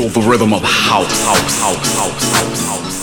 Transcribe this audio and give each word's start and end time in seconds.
Feel 0.00 0.08
the 0.08 0.20
rhythm 0.20 0.54
of 0.54 0.62
house, 0.62 1.26
house, 1.26 1.60
house, 1.60 1.94
house, 1.94 2.32
house, 2.32 2.64
house. 2.64 3.00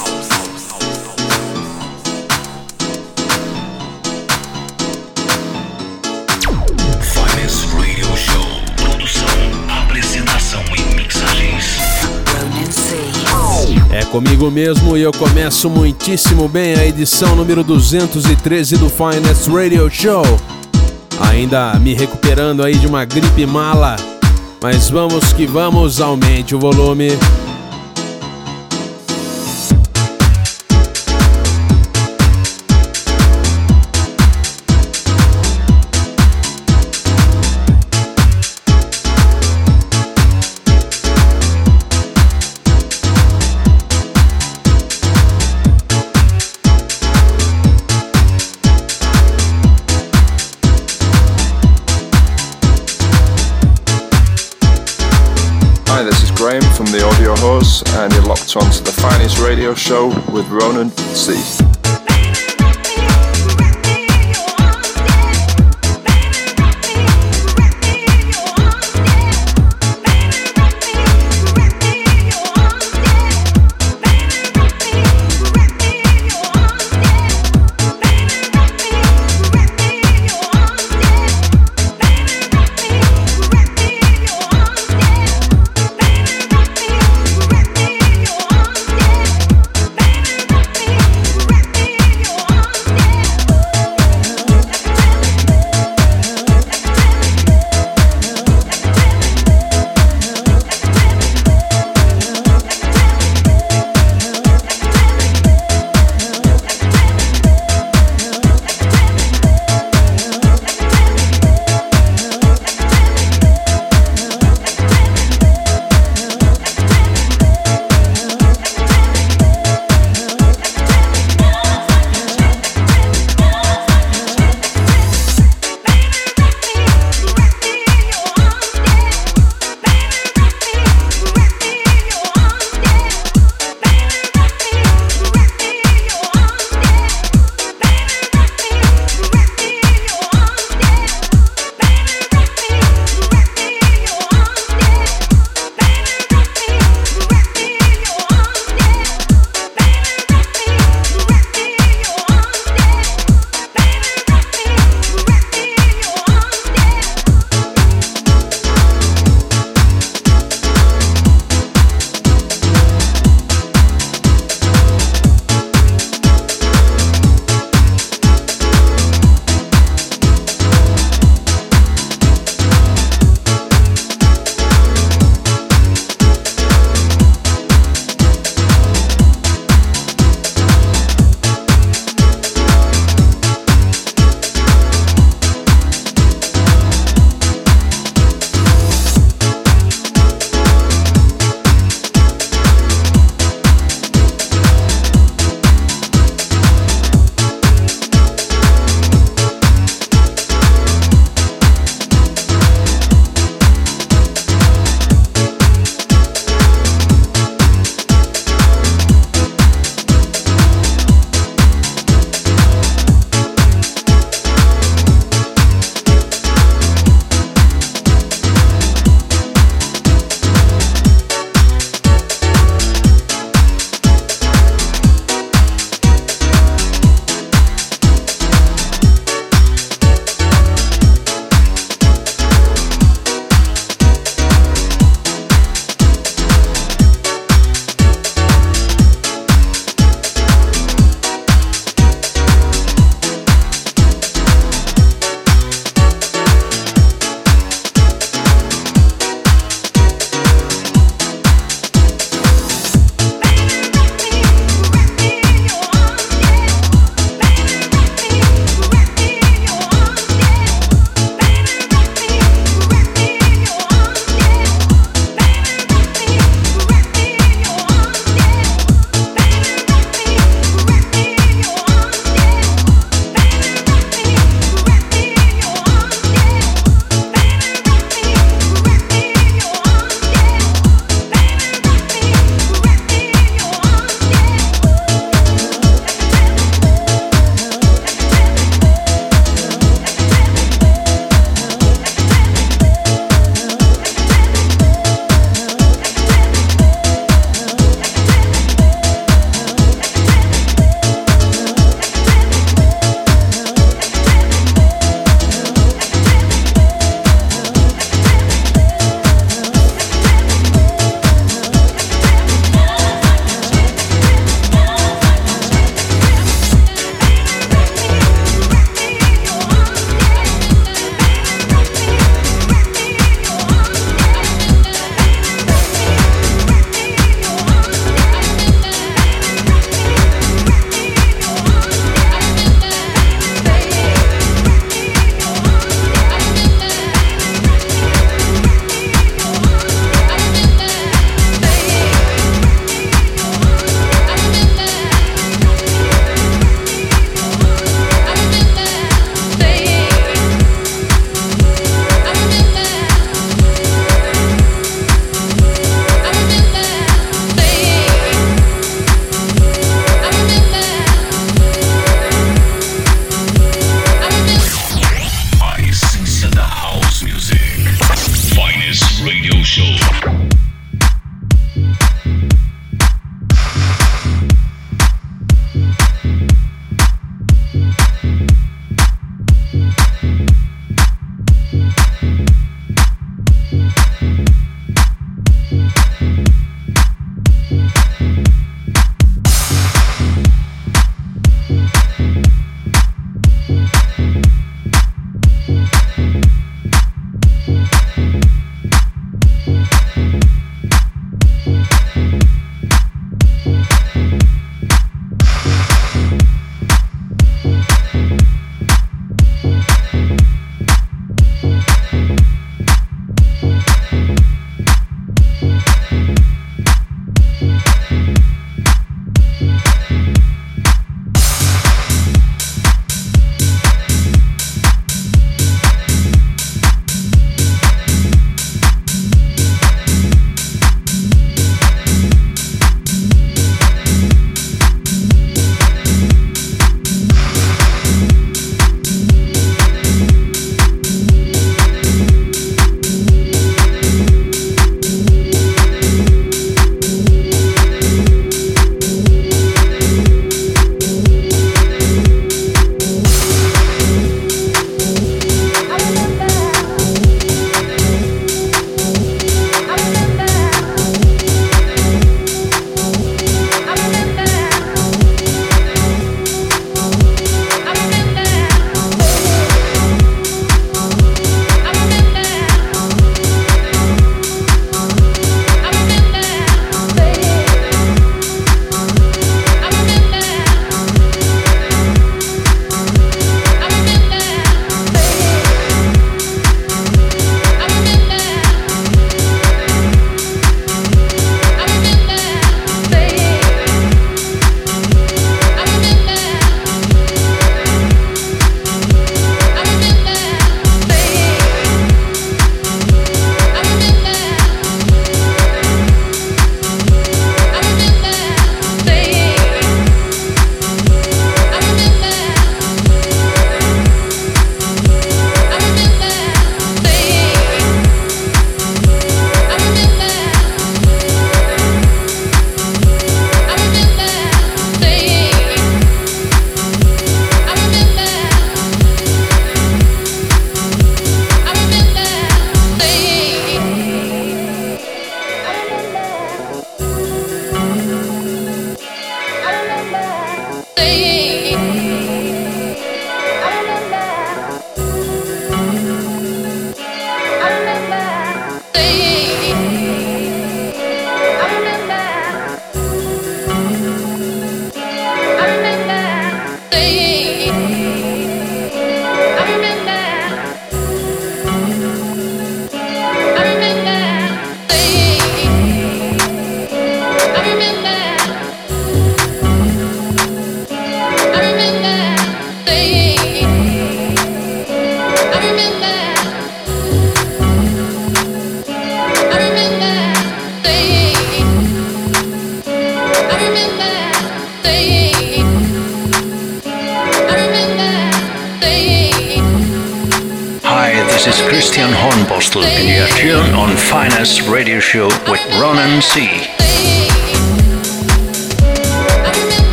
É 13.92 14.04
comigo 14.06 14.50
mesmo 14.50 14.98
e 14.98 15.04
eu 15.04 15.12
começo 15.12 15.70
muitíssimo 15.70 16.48
bem 16.48 16.74
a 16.80 16.84
edição 16.84 17.36
número 17.36 17.64
213 17.64 18.78
do 18.78 18.90
Finest 18.90 19.48
Radio 19.50 19.88
Show. 19.92 20.24
Ainda 21.30 21.76
me 21.76 21.94
recuperando 21.94 22.64
aí 22.64 22.74
de 22.74 22.88
uma 22.88 23.06
gripe 23.06 23.46
mala, 23.46 23.98
mas 24.62 24.90
vamos 24.90 25.34
que 25.34 25.46
vamos, 25.46 26.02
aumente 26.02 26.56
o 26.56 26.60
volume. 26.60 27.10
You're 58.54 58.64
onto 58.64 58.84
the 58.84 58.92
finest 58.92 59.40
radio 59.40 59.74
show 59.74 60.08
with 60.32 60.48
Ronan 60.48 60.90
C. 60.92 61.67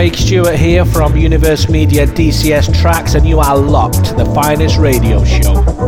Craig 0.00 0.16
Stewart 0.16 0.56
here 0.56 0.86
from 0.86 1.14
Universe 1.14 1.68
Media 1.68 2.06
DCS 2.06 2.80
Tracks, 2.80 3.12
and 3.12 3.28
you 3.28 3.38
are 3.38 3.58
locked 3.58 4.02
to 4.06 4.14
the 4.14 4.24
finest 4.34 4.78
radio 4.78 5.22
show. 5.26 5.79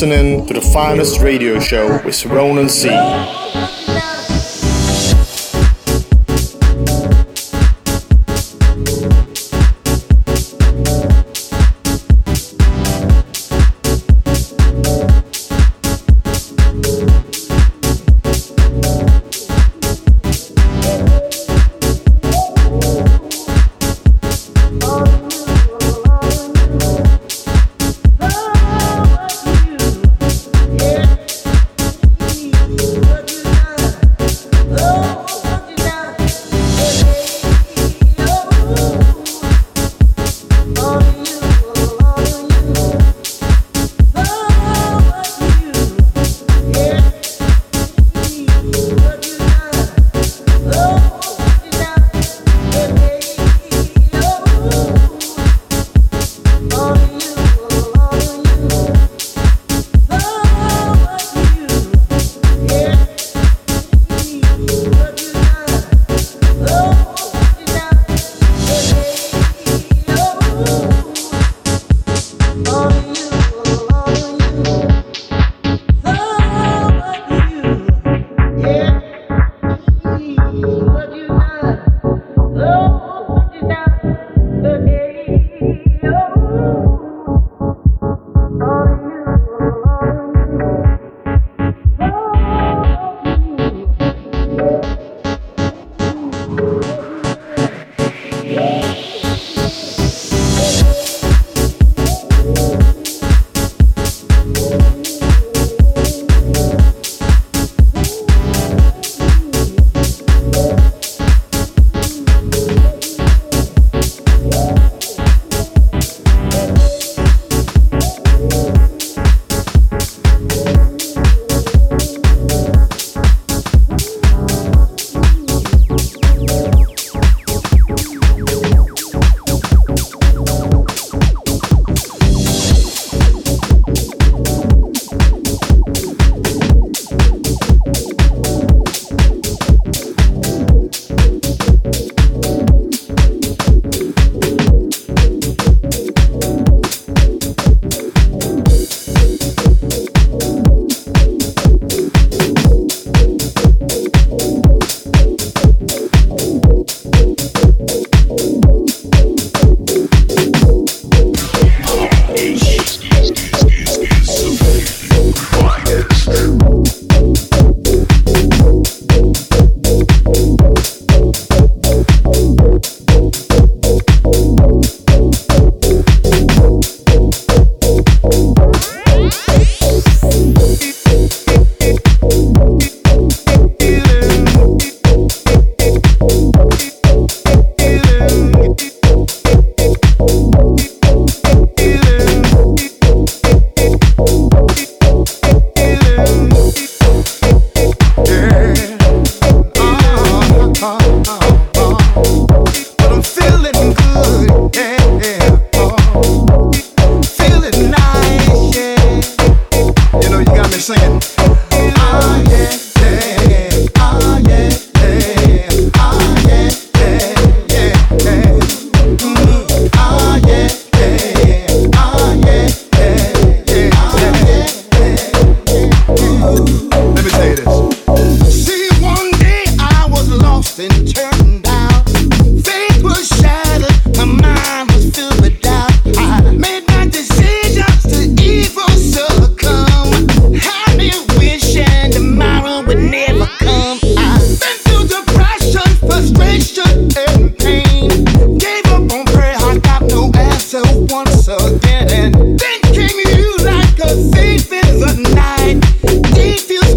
Listening 0.00 0.46
to 0.46 0.54
the 0.54 0.60
finest 0.60 1.20
radio 1.20 1.58
show 1.58 2.00
with 2.04 2.24
Ronan 2.26 2.68
C. 2.68 2.88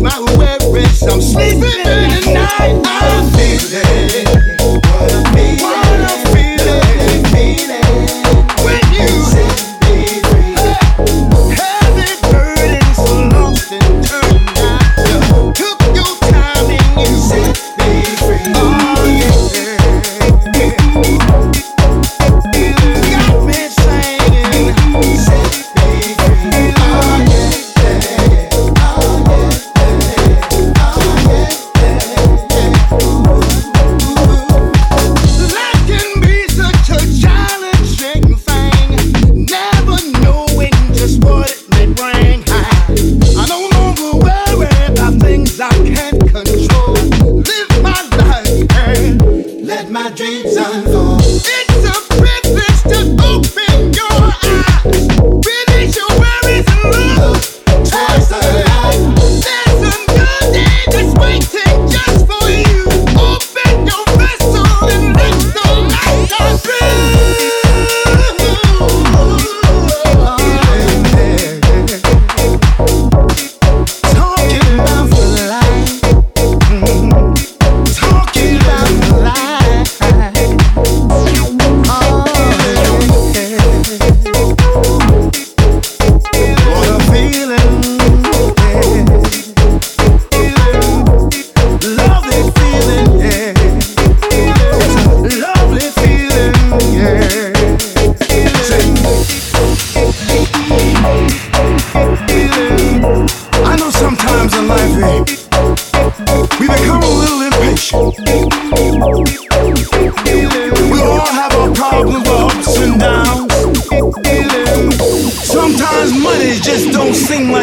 my 0.01 0.19
worries. 0.37 1.03
I'm 1.03 1.21
sleeping 1.21 1.61
in 1.61 2.09
the 2.09 2.31
night. 2.33 2.81
I'm 2.85 3.31
feeling. 3.33 4.30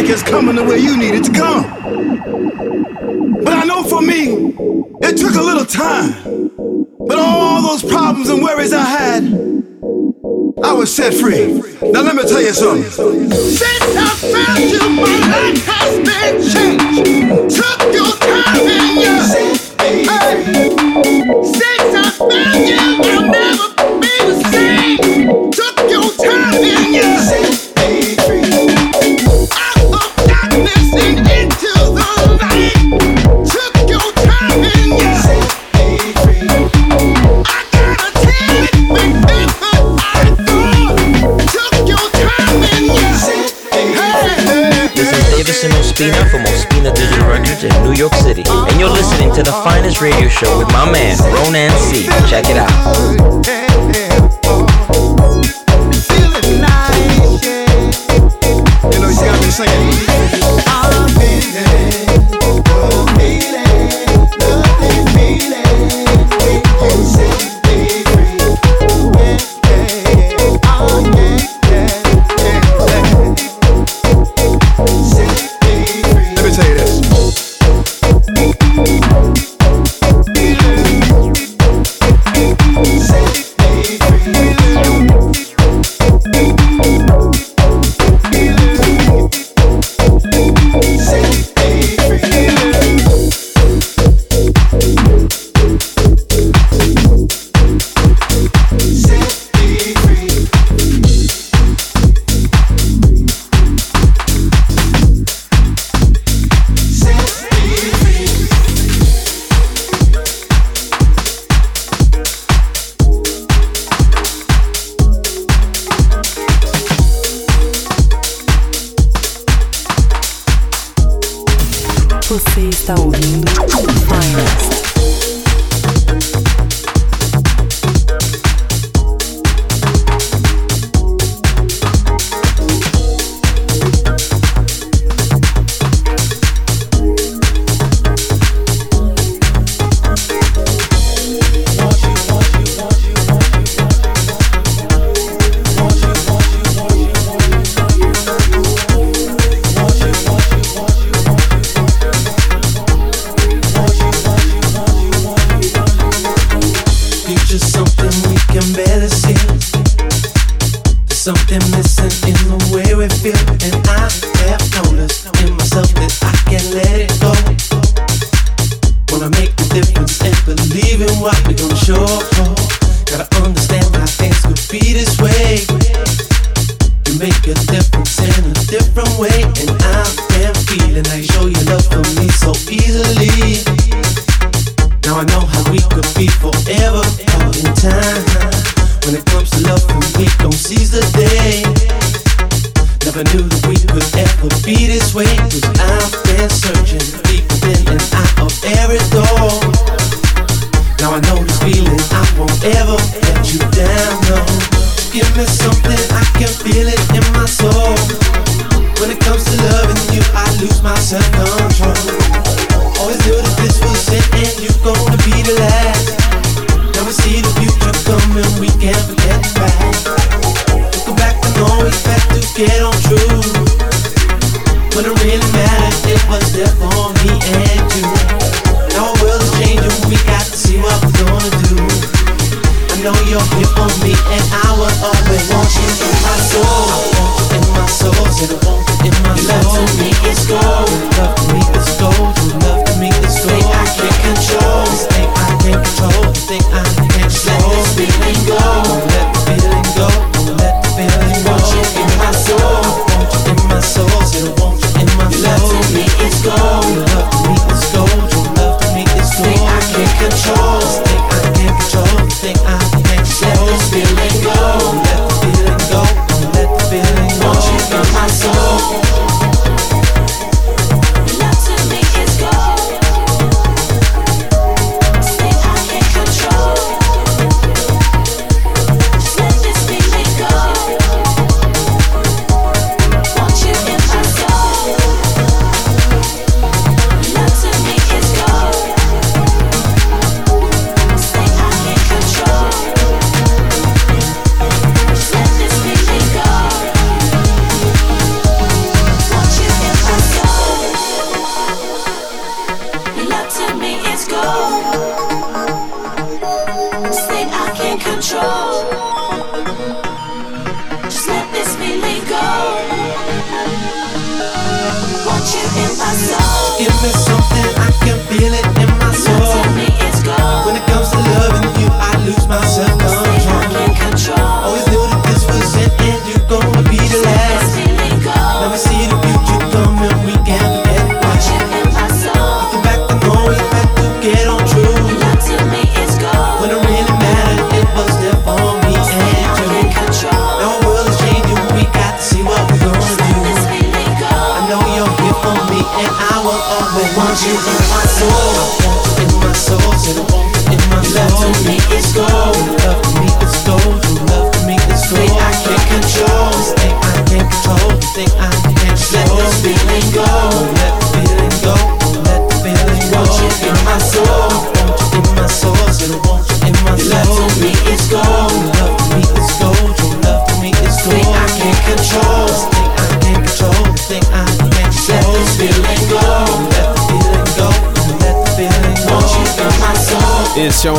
like 0.00 0.10
it's 0.10 0.22
coming 0.22 0.54
the 0.54 0.62
way 0.62 0.78
you 0.78 0.96
need 0.96 1.12
it 1.12 1.24
to 1.24 1.32
come. 1.32 1.64
But 3.42 3.52
I 3.52 3.64
know 3.64 3.82
for 3.82 4.00
me, 4.00 4.54
it 5.02 5.16
took 5.16 5.34
a 5.34 5.42
little 5.42 5.64
time. 5.64 6.12
But 7.00 7.18
all 7.18 7.60
those 7.62 7.82
problems 7.82 8.28
and 8.28 8.40
worries 8.40 8.72
I 8.72 8.84
had, 8.84 9.24
I 10.62 10.72
was 10.72 10.94
set 10.94 11.14
free. 11.14 11.46
Now 11.90 12.02
let 12.02 12.14
me 12.14 12.22
tell 12.22 12.40
you 12.40 12.52
something. 12.52 12.88
Since 13.32 13.96
I 13.96 14.10
found 14.34 14.70
you, 14.70 14.88
my 15.02 15.14
life 15.34 15.66
has 15.66 15.94
been 16.06 16.34
changed. 16.52 17.56
Took 17.56 17.80
your 17.92 18.12
time 18.22 18.66
and 18.78 19.00
your 19.02 19.20
hey. 19.82 20.04
Since 21.42 21.90
I 21.96 22.10
found 22.18 22.68
you, 22.68 22.78
I'll 23.10 23.32
never. 23.32 23.77
Ospina 45.98 46.30
from 46.30 46.42
Ospina 46.42 46.94
Digital 46.94 47.26
Records 47.26 47.64
in 47.64 47.82
New 47.82 47.92
York 47.92 48.14
City. 48.14 48.44
And 48.46 48.78
you're 48.78 48.88
listening 48.88 49.34
to 49.34 49.42
the 49.42 49.50
finest 49.50 50.00
radio 50.00 50.28
show 50.28 50.56
with 50.56 50.68
my 50.68 50.88
man, 50.92 51.18
Ronan 51.18 51.76
C. 51.76 52.06
Check 52.28 52.44
it 52.48 52.56
out. 52.56 53.17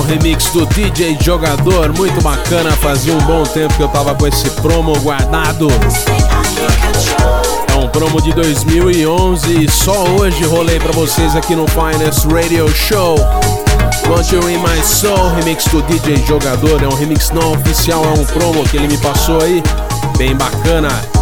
Remix 0.09 0.45
do 0.47 0.65
DJ 0.65 1.19
Jogador, 1.21 1.93
muito 1.95 2.19
bacana. 2.23 2.71
Fazia 2.71 3.13
um 3.13 3.19
bom 3.19 3.43
tempo 3.43 3.75
que 3.75 3.83
eu 3.83 3.87
tava 3.89 4.15
com 4.15 4.25
esse 4.25 4.49
promo 4.61 4.99
guardado. 5.01 5.67
É 7.71 7.75
um 7.75 7.87
promo 7.89 8.19
de 8.19 8.33
2011 8.33 9.65
e 9.65 9.69
só 9.69 10.03
hoje 10.05 10.43
rolei 10.45 10.79
para 10.79 10.91
vocês 10.93 11.35
aqui 11.35 11.55
no 11.55 11.67
Finest 11.67 12.25
Radio 12.25 12.67
Show. 12.73 13.17
Want 14.09 14.31
You 14.31 14.49
In 14.49 14.57
My 14.57 14.83
Soul, 14.83 15.29
remix 15.35 15.65
do 15.65 15.83
DJ 15.83 16.17
Jogador. 16.25 16.83
É 16.83 16.87
um 16.87 16.95
remix 16.95 17.29
não 17.29 17.53
oficial, 17.53 18.03
é 18.03 18.19
um 18.19 18.25
promo 18.25 18.63
que 18.67 18.77
ele 18.77 18.87
me 18.87 18.97
passou 18.97 19.39
aí. 19.43 19.61
Bem 20.17 20.35
bacana. 20.35 21.18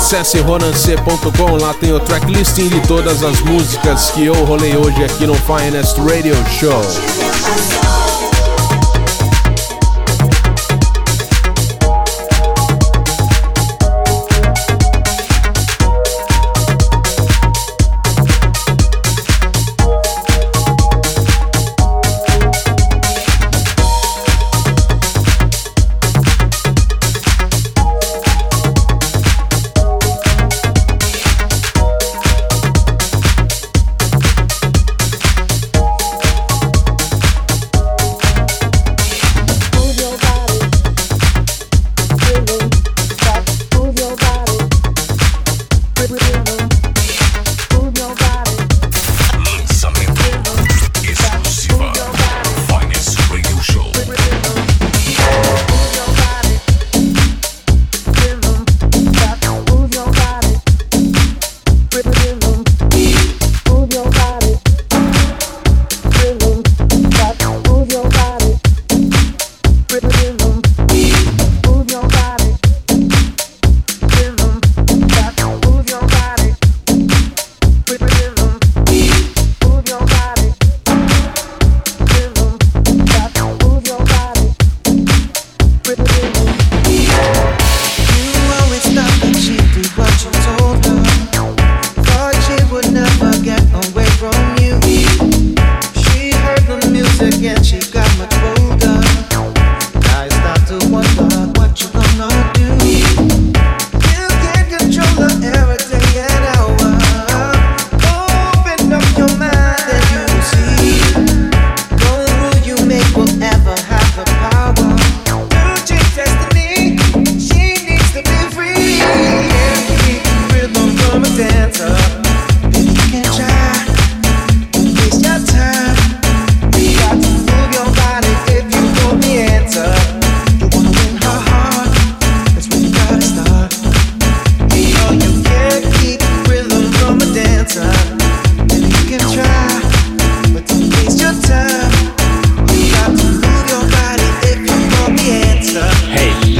Acesse 0.00 0.40
ronancê.com, 0.40 1.56
lá 1.60 1.74
tem 1.74 1.92
o 1.92 2.00
tracklisting 2.00 2.70
de 2.70 2.80
todas 2.88 3.22
as 3.22 3.38
músicas 3.42 4.10
que 4.10 4.24
eu 4.24 4.34
rolei 4.46 4.74
hoje 4.74 5.04
aqui 5.04 5.26
no 5.26 5.34
Finest 5.34 5.98
Radio 5.98 6.34
Show. 6.48 7.79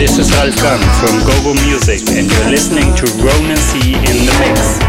This 0.01 0.16
is 0.16 0.32
Alkan 0.32 0.80
from 0.96 1.20
Gogo 1.26 1.53
Music, 1.66 2.01
and 2.16 2.24
you're 2.26 2.48
listening 2.48 2.88
to 2.94 3.05
Ronan 3.20 3.59
C 3.59 3.92
in 3.92 4.24
the 4.24 4.32
mix. 4.40 4.80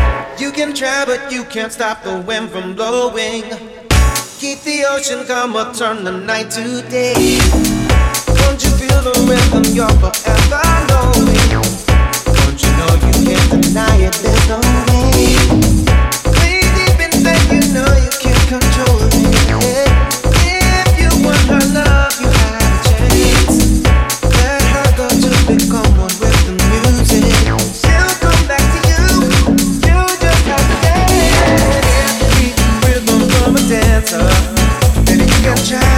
You 0.41 0.53
can 0.53 0.73
try, 0.73 1.03
but 1.03 1.29
you 1.29 1.43
can't 1.43 1.69
stop 1.69 2.01
the 2.01 2.21
wind 2.21 2.49
from 2.49 2.75
blowing. 2.75 3.43
Keep 4.39 4.61
the 4.61 4.85
ocean 4.87 5.27
calm 5.27 5.53
or 5.53 5.73
turn 5.73 6.05
the 6.05 6.13
night 6.13 6.49
to 6.51 6.81
day. 6.89 7.39
Don't 8.39 8.63
you 8.63 8.71
feel 8.79 9.01
the 9.03 9.11
rhythm? 9.27 9.75
You're 9.75 9.91
forever 9.99 10.63
knowing. 10.87 11.59
Don't 12.31 12.59
you 12.63 12.71
know 12.79 12.95
you 13.03 13.11
can't 13.27 13.63
deny 13.63 13.97
it? 14.07 14.13
There's 14.23 14.47
no 14.47 14.63
way. 14.87 15.35
Way 16.39 16.63
deep 16.71 16.99
inside, 17.03 17.51
you 17.51 17.59
know 17.73 17.91
you 17.99 18.11
can't 18.15 18.47
control 18.47 19.01
it. 19.11 20.00
And 35.43 35.59
you 35.71 35.75
can 35.75 35.90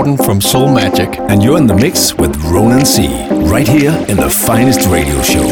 from 0.00 0.40
Soul 0.40 0.72
Magic. 0.72 1.18
And 1.18 1.42
you're 1.42 1.58
in 1.58 1.66
the 1.66 1.74
mix 1.74 2.14
with 2.14 2.34
Ronan 2.44 2.86
C. 2.86 3.06
Right 3.30 3.68
here 3.68 3.92
in 4.08 4.16
the 4.16 4.30
finest 4.30 4.86
radio 4.86 5.20
show. 5.22 5.46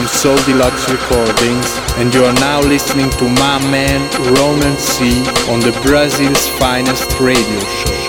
From 0.00 0.08
Soul 0.08 0.36
Deluxe 0.46 0.88
Recordings, 0.88 1.78
and 1.98 2.14
you 2.14 2.24
are 2.24 2.32
now 2.34 2.60
listening 2.60 3.10
to 3.10 3.24
my 3.24 3.58
man 3.70 4.00
Ronan 4.34 4.78
C 4.78 5.20
on 5.50 5.60
the 5.60 5.78
Brazil's 5.82 6.48
finest 6.58 7.20
radio 7.20 7.60
show. 7.60 7.99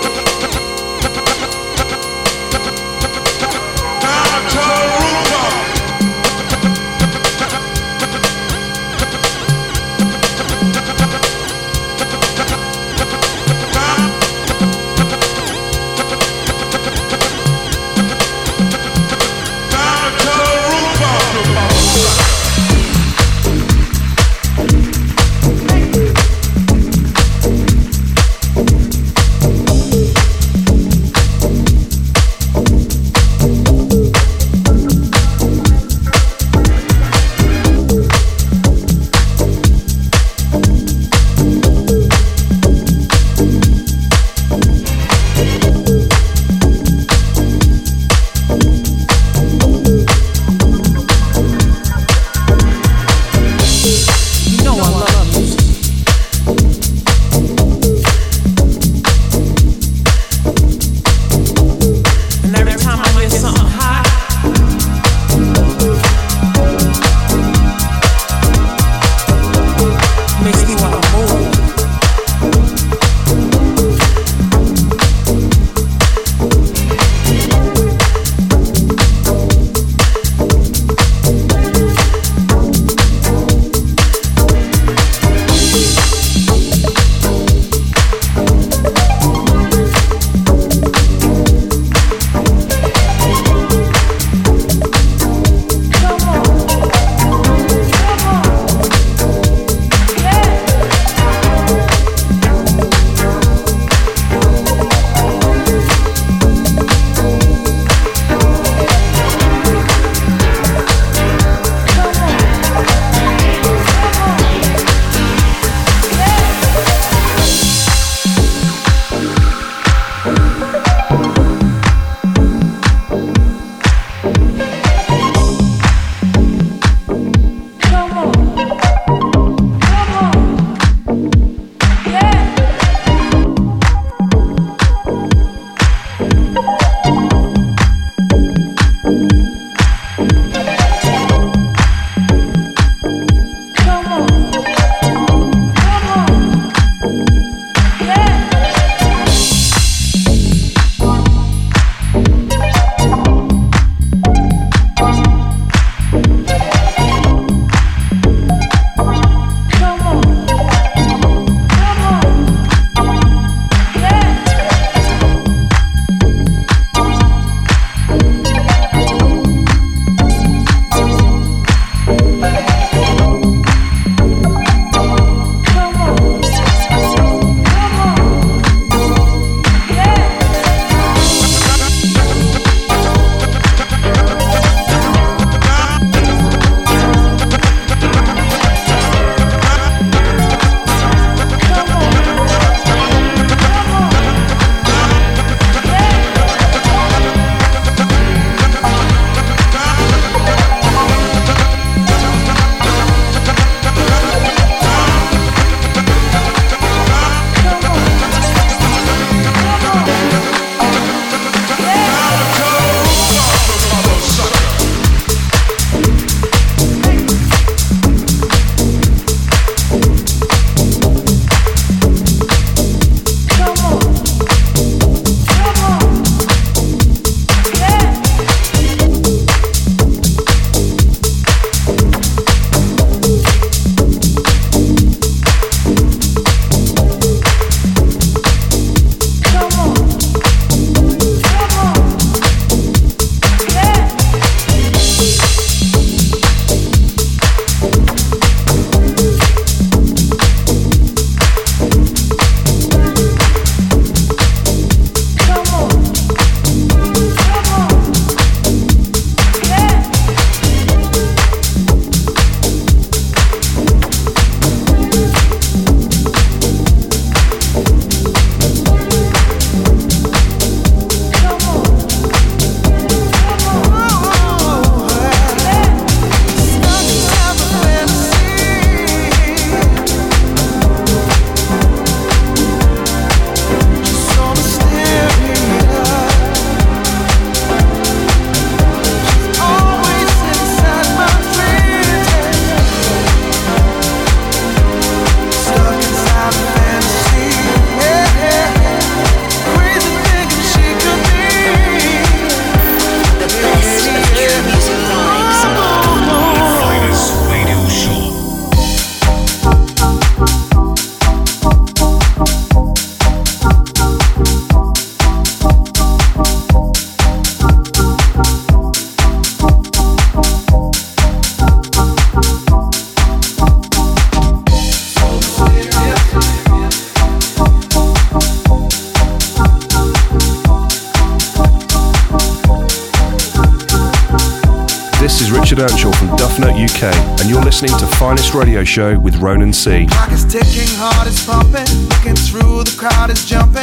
And 337.04 337.50
you're 337.50 337.64
listening 337.64 337.90
to 337.98 338.06
Finest 338.06 338.54
Radio 338.54 338.84
Show 338.84 339.18
with 339.18 339.34
Ronan 339.38 339.72
C. 339.72 340.06
Clock 340.06 340.30
is 340.30 340.44
ticking, 340.44 340.86
heart 340.94 341.26
is 341.26 341.42
pumping, 341.44 341.82
looking 342.06 342.38
through 342.38 342.86
the 342.86 342.94
crowd 342.96 343.28
is 343.28 343.44
jumping. 343.44 343.82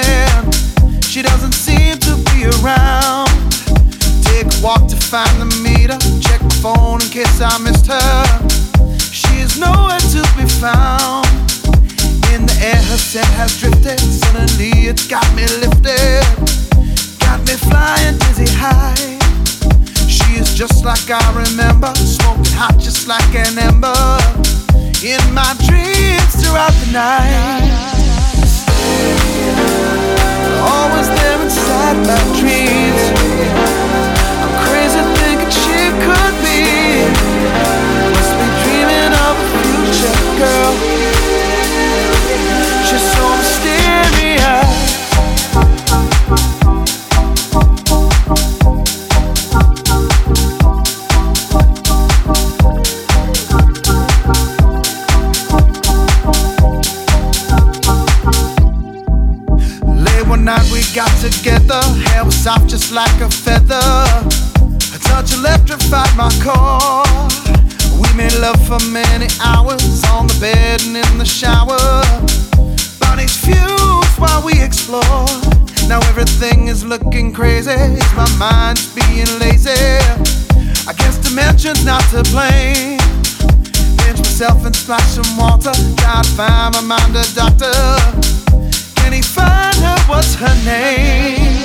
She 1.04 1.22
doesn't 1.22 1.52
seem 1.52 2.00
to 2.00 2.16
be 2.32 2.48
around. 2.64 3.28
Take 4.24 4.48
a 4.48 4.64
walk 4.64 4.88
to 4.88 4.96
find 4.96 5.36
the 5.36 5.52
meter, 5.60 6.00
check 6.24 6.40
phone 6.64 7.04
in 7.04 7.12
case 7.12 7.44
I 7.44 7.60
missed 7.60 7.92
her. 7.92 8.24
She 9.12 9.44
is 9.44 9.60
nowhere 9.60 10.00
to 10.16 10.24
be 10.40 10.48
found. 10.48 11.28
In 12.32 12.48
the 12.48 12.56
air, 12.64 12.80
her 12.88 12.96
scent 12.96 13.28
has 13.36 13.60
drifted. 13.60 14.00
Suddenly, 14.00 14.88
it's 14.88 15.08
got 15.12 15.28
me 15.36 15.44
lifted, 15.60 16.24
got 17.20 17.44
me 17.44 17.60
flying 17.68 18.16
dizzy 18.16 18.48
high. 18.56 18.96
She 20.08 20.40
is 20.40 20.56
just 20.56 20.86
like 20.86 21.12
I 21.12 21.20
remember, 21.36 21.92
hot 22.60 22.78
just 22.78 23.08
like 23.08 23.32
an 23.36 23.58
ember. 23.58 23.96
In 25.00 25.24
my 25.32 25.56
dreams 25.64 26.32
throughout 26.36 26.76
the 26.84 26.92
night, 26.92 27.72
always 30.68 31.08
there 31.08 31.40
inside 31.40 31.96
my 32.04 32.20
dreams. 32.36 33.04
I'm 34.44 34.54
crazy 34.68 35.00
thinking 35.16 35.52
she 35.64 35.80
could 36.04 36.36
be. 36.44 37.08
Must 38.12 38.34
be 38.36 38.48
dreaming 38.68 39.14
of 39.24 39.36
a 39.40 39.48
future 39.64 40.20
girl. 40.36 41.39
Soft 62.50 62.68
just 62.68 62.92
like 62.92 63.22
a 63.22 63.30
feather. 63.30 63.90
A 64.96 65.00
touch 65.08 65.34
electrified 65.34 66.14
my 66.18 66.32
core. 66.42 67.06
We 68.02 68.10
made 68.18 68.34
love 68.42 68.60
for 68.66 68.82
many 68.90 69.28
hours 69.44 70.04
on 70.16 70.26
the 70.26 70.38
bed 70.42 70.82
and 70.82 70.98
in 70.98 71.18
the 71.20 71.26
shower. 71.26 71.78
Bodies 73.00 73.36
fused 73.46 74.16
while 74.18 74.42
we 74.44 74.54
explore. 74.64 75.28
Now 75.88 76.00
everything 76.12 76.70
is 76.70 76.84
looking 76.84 77.32
crazy. 77.34 77.78
My 78.18 78.30
mind 78.40 78.80
being 78.98 79.30
lazy? 79.38 79.86
I 80.90 80.94
guess 80.98 81.20
dimensions 81.20 81.86
not 81.86 82.04
to 82.14 82.24
blame. 82.34 82.98
Pinch 84.00 84.20
myself 84.26 84.66
and 84.66 84.76
splash 84.76 85.10
some 85.18 85.38
water. 85.38 85.74
Gotta 86.02 86.28
find 86.40 86.74
my 86.74 86.82
mind 86.82 87.16
a 87.16 87.26
doctor. 87.36 87.78
Can 88.96 89.14
he 89.14 89.22
find 89.22 89.76
her? 89.86 90.00
What's 90.10 90.34
her 90.34 90.56
name? 90.66 91.59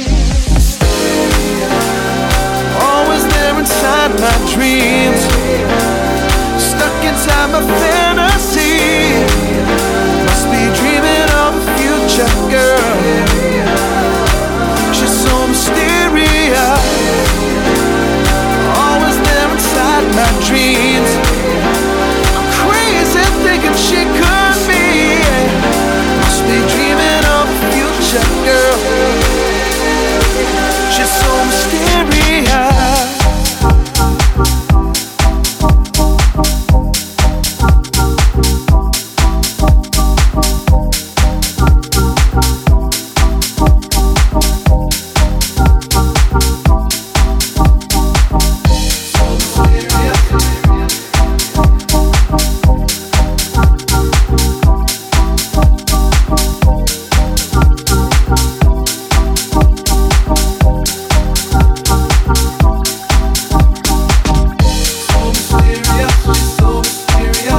Always 2.84 3.24
there 3.32 3.56
inside 3.58 4.12
my 4.20 4.36
dreams. 4.52 5.22
Stuck 6.60 6.96
inside 7.04 7.48
my 7.54 7.62
fantasy. 7.80 9.24
Must 10.26 10.46
be 10.52 10.62
dreaming 10.78 11.28
of 11.44 11.50
a 11.56 11.64
future 11.78 12.32
girl. 12.52 12.94
She's 14.96 15.14
so 15.24 15.34
mysterious. 15.46 16.84
Always 18.84 19.16
there 19.26 19.50
inside 19.56 20.04
my 20.20 20.30
dreams. 20.48 21.10
I'm 22.36 22.48
crazy 22.60 23.24
thinking 23.44 23.76
she 23.88 24.00
could 24.18 24.56
be. 24.68 24.84
Must 26.20 26.42
be 26.48 26.58
dreaming 26.72 27.24
of 27.38 27.44
a 27.48 27.58
future 27.72 28.28
girl. 28.48 28.78
She's 30.94 31.12
so 31.22 31.32
mysterious. 31.48 32.03
Always 65.94 67.53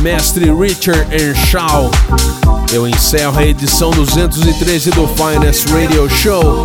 mestre 0.00 0.50
Richard 0.50 1.06
Earnshaw, 1.14 1.90
eu 2.72 2.88
encerro 2.88 3.38
a 3.38 3.46
edição 3.46 3.90
213 3.90 4.90
do 4.90 5.06
Finest 5.08 5.68
Radio 5.70 6.08
Show. 6.08 6.64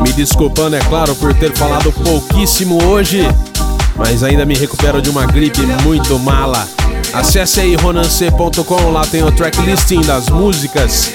Me 0.00 0.12
desculpando, 0.12 0.76
é 0.76 0.80
claro, 0.80 1.14
por 1.16 1.34
ter 1.34 1.52
falado 1.52 1.92
pouquíssimo 1.92 2.82
hoje, 2.84 3.22
mas 3.96 4.22
ainda 4.22 4.46
me 4.46 4.54
recupero 4.54 5.02
de 5.02 5.10
uma 5.10 5.26
gripe 5.26 5.62
muito 5.82 6.18
mala. 6.18 6.68
Acesse 7.12 7.60
aí 7.60 7.74
ronance.com, 7.74 8.90
lá 8.92 9.04
tem 9.06 9.24
o 9.24 9.32
track 9.32 9.60
listing 9.62 10.00
das 10.02 10.28
músicas 10.28 11.10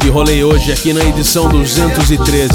que 0.00 0.08
rolei 0.08 0.44
hoje 0.44 0.72
aqui 0.72 0.92
na 0.92 1.04
edição 1.04 1.48
213. 1.48 2.54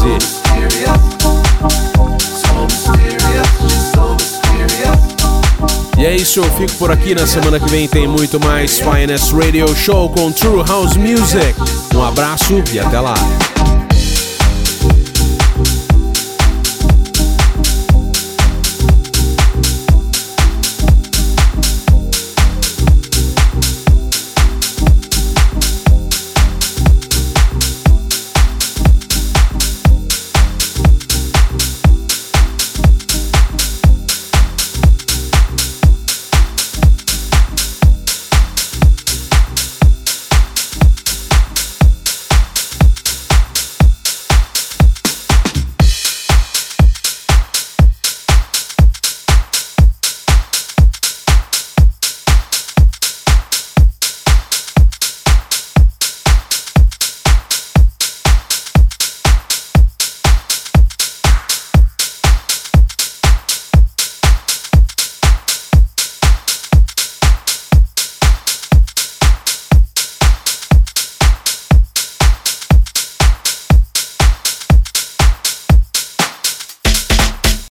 E 5.99 6.05
é 6.05 6.15
isso, 6.15 6.39
eu 6.39 6.45
fico 6.55 6.71
por 6.77 6.89
aqui. 6.89 7.13
Na 7.13 7.27
semana 7.27 7.59
que 7.59 7.69
vem 7.69 7.85
tem 7.85 8.07
muito 8.07 8.39
mais 8.39 8.79
Finest 8.79 9.33
Radio 9.33 9.67
Show 9.75 10.09
com 10.09 10.31
True 10.31 10.63
House 10.65 10.95
Music. 10.95 11.53
Um 11.93 12.01
abraço 12.01 12.63
e 12.71 12.79
até 12.79 13.01
lá. 13.01 13.15